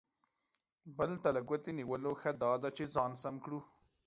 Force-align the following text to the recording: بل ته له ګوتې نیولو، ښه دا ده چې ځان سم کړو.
بل 0.97 1.11
ته 1.21 1.29
له 1.35 1.41
ګوتې 1.49 1.71
نیولو، 1.79 2.11
ښه 2.21 2.31
دا 2.41 2.51
ده 2.61 2.69
چې 2.77 2.83
ځان 2.95 3.11
سم 3.21 3.35
کړو. 3.43 3.59